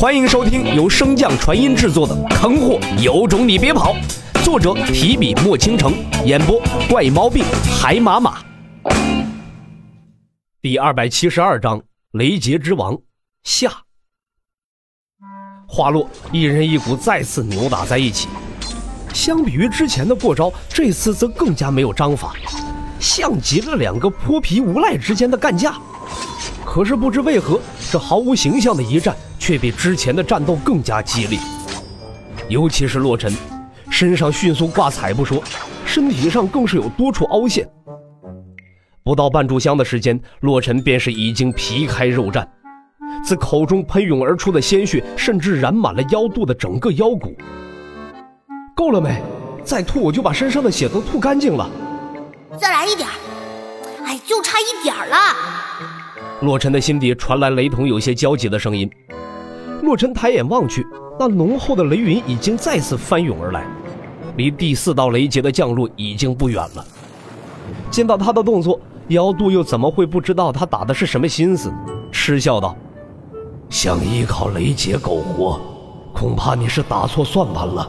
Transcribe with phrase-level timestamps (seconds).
[0.00, 3.94] 欢迎收听由升降传音制作的《坑货有种你别跑》，
[4.42, 5.92] 作者提笔墨倾城，
[6.24, 6.58] 演播
[6.88, 7.44] 怪毛病
[7.78, 8.42] 海马马。
[10.62, 11.82] 第二百七十二章：
[12.12, 12.98] 雷劫之王
[13.44, 13.70] 下。
[15.68, 18.26] 话落，一人一股再次扭打在一起。
[19.12, 22.34] 相比于之前的过招，这次则更加没有章法，
[22.98, 25.74] 像极了两个泼皮无赖之间的干架。
[26.64, 31.38] 可是不知为何，这毫无形象的一战却比之前的战斗更加激烈。
[32.48, 33.32] 尤其是洛尘，
[33.90, 35.42] 身上迅速挂彩不说，
[35.84, 37.68] 身体上更是有多处凹陷。
[39.02, 42.46] 不到半炷香的时间，洛尘便是已经皮开肉绽，
[43.24, 47.34] 自口中喷涌而出的鲜血甚至染满了腰肚的整个腰骨。
[48.76, 49.20] 够了没？
[49.64, 51.68] 再吐我就把身上的血都吐干净了。
[52.58, 53.08] 再来一点
[54.04, 55.16] 哎，就差一点了。
[56.40, 58.90] 洛尘的心底传来雷同有些焦急的声音。
[59.82, 60.86] 洛尘抬眼望去，
[61.18, 63.66] 那浓厚的雷云已经再次翻涌而来，
[64.36, 66.84] 离第四道雷劫的降落已经不远了。
[67.90, 71.72] 见到他的动作，妖渡又怎么会不知道他打的是什么心思？
[72.10, 72.74] 嗤笑道
[73.68, 75.60] ：“想依靠雷劫苟活，
[76.12, 77.88] 恐怕你是打错算盘了。”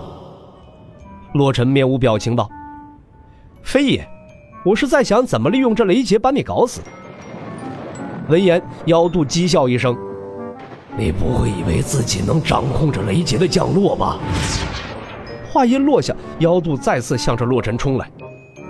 [1.33, 2.49] 洛尘面无表情道
[3.63, 4.07] ：“非也，
[4.65, 6.81] 我是在想怎么利用这雷劫把你搞死。”
[8.31, 9.93] 闻言，妖渡讥笑一声
[10.97, 14.17] ：“你不会以为自己能掌控着雷劫的降落吧？”
[15.51, 18.09] 话音落下，妖渡再次向着洛尘冲来，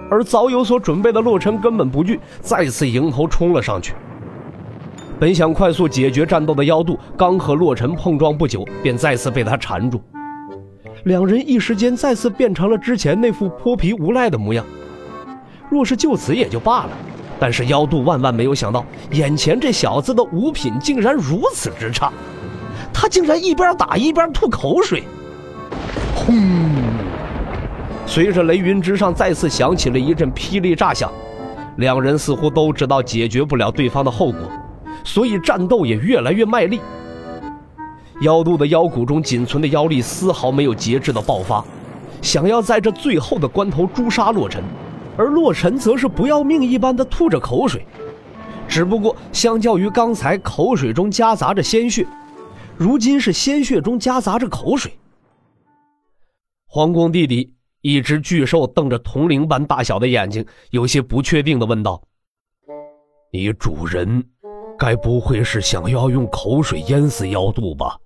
[0.09, 3.93] 而早有所准备的洛尘根本不惧，再次迎头冲了上去。
[5.19, 10.01] 本想快速解决战斗的妖渡，刚和洛尘碰撞不久，便再次被他缠住。
[11.03, 14.65] 两人一时间再次变成了之前那副泼皮无赖的模样。
[15.69, 16.89] 若是就此也就罢了。
[17.41, 22.13] 但是妖渡万万没有想到，眼前这小子的五品竟然如此之差，
[22.93, 25.03] 他竟然一边打一边吐口水。
[26.15, 26.35] 轰！
[28.05, 31.11] 随着雷云之上再次响起了一阵霹雳炸响，
[31.77, 34.41] 两人似乎都知道解决不了对方的后果，
[35.03, 36.79] 所以战斗也越来越卖力。
[38.21, 41.65] 妖渡的腰骨中仅存的妖力丝毫没有节制的爆发，
[42.21, 44.61] 想要在这最后的关头诛杀洛尘。
[45.17, 47.85] 而洛尘则是不要命一般的吐着口水，
[48.67, 52.07] 只不过相较于刚才口水中夹杂着鲜血，
[52.77, 54.91] 如今是鲜血中夹杂着口水。
[56.65, 62.01] 皇宫地底，一只巨兽瞪着铜铃般大小的眼睛，有些不确定的问道
[63.33, 64.23] ：“你主人，
[64.79, 67.97] 该不会是想要用口水淹死妖肚吧？”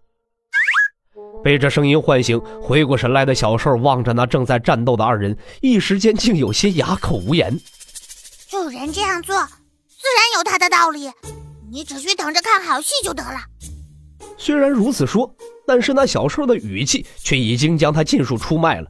[1.45, 7.55] 被这声音唤醒，回过神来的小兽望着那正在战斗的二人，一时间竟有些哑口无言。
[8.49, 11.11] 主人这样做，自然有他的道理，
[11.71, 13.37] 你只需等着看好戏就得了。
[14.39, 15.35] 虽然如此说，
[15.67, 18.87] 但是那小兽的语气却已经将他尽数出卖了。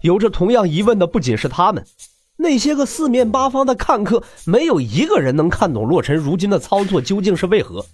[0.00, 1.84] 有着同样疑问的不仅是他们，
[2.38, 7.84] 那些个四面八方的看客，没有一个人能看懂洛尘如今的操作究竟是为何。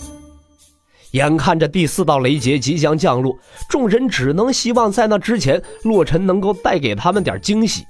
[1.12, 3.36] 眼看着第四道雷劫即将降落，
[3.68, 7.84] 众人只能希望在那之前，洛尘能够带给他们点惊喜。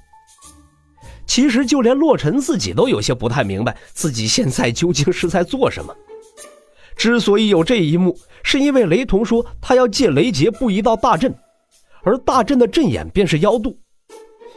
[1.25, 5.93] 其实，就连洛尘自己都有些不太明白，自己现在究竟是在做什么。
[6.95, 11.33] 之所以有这一幕，是因为雷同说他要借雷劫布一道大阵，
[12.03, 13.77] 而大阵的阵眼便是妖渡，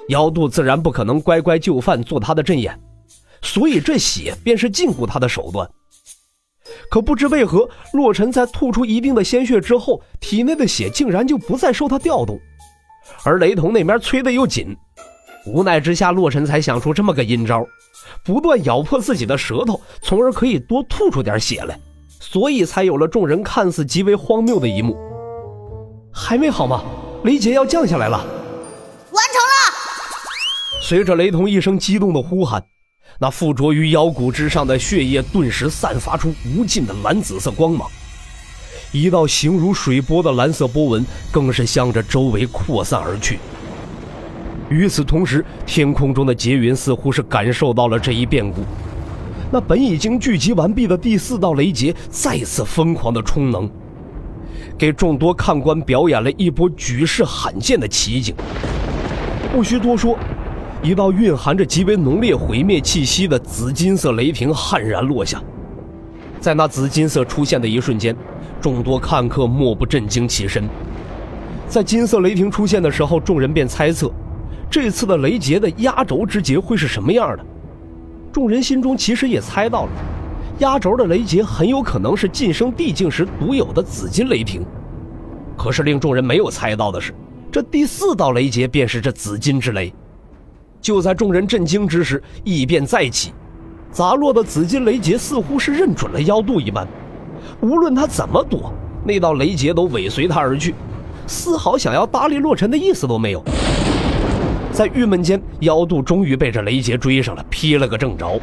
[0.09, 2.81] 妖渡自然不可能乖乖就范做他的阵眼，
[3.43, 5.69] 所以这血便是禁锢他的手段。
[6.91, 12.39] 可不知为何，洛尘在吐出一定的鲜血之后，体内的血竟然就不再受他调动，
[13.25, 14.77] 而雷同那边催的又紧。
[15.47, 17.65] 无奈之下，洛尘才想出这么个阴招，
[18.25, 21.79] 不断咬破自己的舌头，从而可以多吐出点血来，
[22.21, 24.97] 所以才有了众人看似极为荒谬的一幕。
[26.13, 26.85] 还没好吗？
[27.25, 28.27] 雷劫要降下来了，完
[29.15, 29.73] 成了！
[30.81, 32.63] 随着雷同一声激动的呼喊。
[33.19, 37.89] 那附着于腰骨之上的血液顿时散发出无尽的蓝紫色光芒，
[38.91, 43.39] 一道形如水波的蓝色波纹更是向着周围扩散而去。
[44.69, 48.63] 与此同时，天空中的劫云似乎是感受到了这一变故，
[49.53, 53.71] 那本已经聚集完毕的第四道雷劫再次疯狂的充能，
[54.79, 58.35] 给众多看官表演了一波举世罕见的奇景。
[59.53, 60.19] 不需多说。
[60.83, 65.41] 一道蕴含着极为浓烈毁灭气息的紫金色雷霆悍然落下，
[66.41, 68.17] 在那紫金色出现的一瞬间，
[68.61, 70.69] 众多看客莫不震惊起身。
[71.69, 74.11] 在金色雷霆出现的时候，众人便猜测，
[74.69, 77.45] 这次的雷劫的压轴之劫会是什么样的。
[78.33, 79.91] 众人心中其实也猜到了，
[80.59, 84.67] 压轴的雷劫很有可能是晋升地境时独有的紫金雷霆，
[85.57, 87.15] 可是令众人没有猜到的是，
[87.53, 89.95] 这第四道雷劫便是这紫金之雷。
[90.83, 93.33] 就在众人震惊之时，异变再起，
[93.93, 96.87] 砸落的紫金雷劫似乎是认准了妖渡一般，
[97.61, 98.75] 无论他怎么躲，
[99.05, 100.75] 那道雷劫都尾随他而去，
[101.29, 103.43] 丝毫想要搭理洛尘的意思都没有。
[104.73, 108.41] 在郁闷间，妖渡终于被这雷劫追上了，劈了个正着。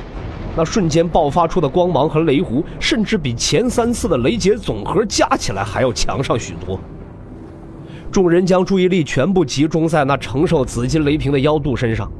[0.55, 6.79] 那瞬间爆发出的光芒和雷弧，甚至比前三次的雷劫总和加起来还要强上许多。
[8.11, 12.11] 众人将注意力全部集中在那承受紫金雷霆的妖渡身上。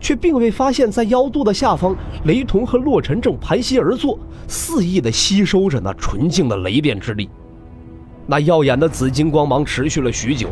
[0.00, 1.94] 却并未发现，在妖肚的下方，
[2.24, 4.18] 雷同和洛尘正盘膝而坐，
[4.48, 7.28] 肆意地吸收着那纯净的雷电之力。
[8.26, 10.48] 那耀眼的紫金光芒持续了许久，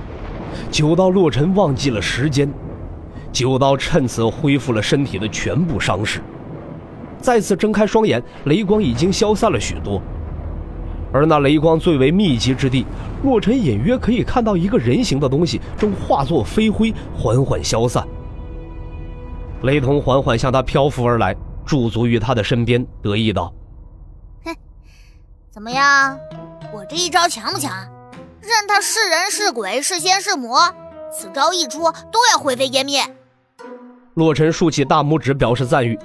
[0.71, 2.53] 久到洛尘忘记了时间，
[3.32, 6.21] 久到趁此恢复了身体的全部伤势。
[7.21, 10.03] 再次睁开双眼，雷光已经消散了许多，
[11.12, 12.85] 而那雷光最为密集之地，
[13.23, 18.05] 洛尘隐约可以看到一个人形的东西正化作飞灰，缓缓消散。
[19.62, 21.36] 雷同缓缓向他漂浮而来，
[21.66, 23.52] 驻足于他的身边，得意道
[24.44, 24.56] ：“哼，
[25.50, 26.18] 怎么样？
[26.72, 27.70] 我这一招强不强？
[28.40, 30.58] 任他是人是鬼是仙是魔，
[31.12, 33.02] 此招一出都要灰飞烟灭。”
[34.14, 35.98] 洛尘竖起大拇指表示赞誉。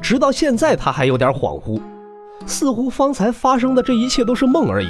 [0.00, 1.80] 直到现在，他还有点恍惚，
[2.46, 4.88] 似乎方才发生的这一切都是梦而已。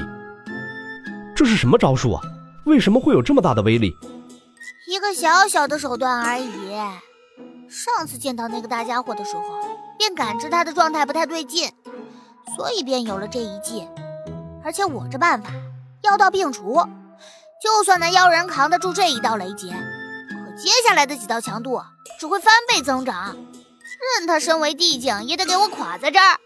[1.34, 2.22] 这是什么招数啊？
[2.66, 3.92] 为什么会有这么大的威力？
[4.88, 6.50] 一个小小的手段而已。
[7.72, 9.42] 上次见到那个大家伙的时候，
[9.96, 11.70] 便感知他的状态不太对劲，
[12.54, 13.88] 所以便有了这一计。
[14.62, 15.50] 而且我这办法
[16.02, 16.74] 药到病除，
[17.62, 21.80] 就算那妖人扛得住这一道雷劫，可接下来的几道强度
[22.20, 23.34] 只会翻倍增长。
[24.18, 26.38] 任他身为地境，也得给我垮在这儿。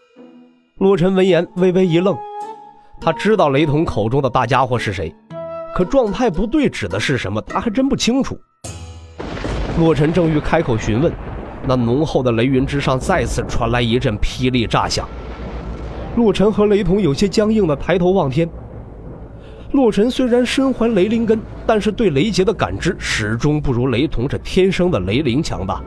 [0.77, 2.17] 洛尘闻言微微一愣，
[3.01, 5.13] 他知道雷同口中的大家伙是谁，
[5.75, 8.39] 可状态不对指的是什么，他还真不清楚。
[9.77, 11.13] 洛尘正欲开口询问，
[11.67, 15.07] 那浓厚的雷云之上再次传来一阵霹雳炸响。
[16.15, 18.49] 洛尘和雷同有些僵硬的抬头望天。
[19.73, 25.79] 洛尘虽然身怀雷灵根，但是对雷劫的感知始终不如雷同这天生的雷灵强大。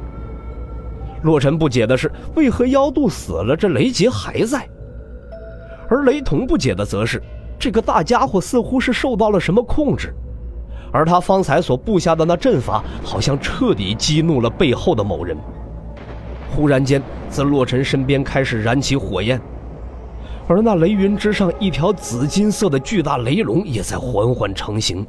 [1.22, 4.68] 洛尘不解的是，为何妖渡死了，这雷劫还在？
[5.88, 7.20] 而雷同不解的则是，
[7.58, 10.14] 这个大家伙似乎是受到了什么控制。
[10.92, 15.36] 而他方才所布下的那阵法，好像彻底激怒了背后的某人。
[16.54, 17.00] 忽然间，
[17.30, 19.40] 自洛尘身边开始燃起火焰，
[20.48, 25.06] 而那雷云之上，一条紫金色的巨大雷龙也在缓缓成型。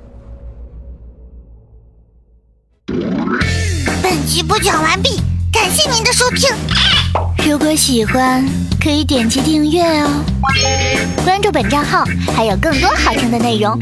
[4.04, 5.20] 本集播讲完毕，
[5.52, 6.50] 感谢您的收听。
[7.50, 8.46] 如果喜欢，
[8.80, 10.24] 可以点击订阅哦，
[11.24, 12.04] 关注本账号
[12.36, 13.80] 还有更多好听的内容。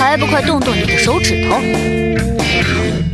[0.00, 3.09] 还不快动动你的手指头。